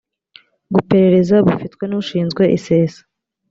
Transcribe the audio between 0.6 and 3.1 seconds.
guperereza bufitwe n ushinzwe isesa